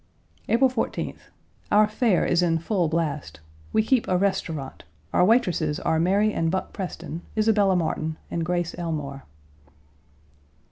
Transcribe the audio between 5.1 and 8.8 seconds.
Our waitresses are Mary and Buck Preston, Isabella Martin, and Grace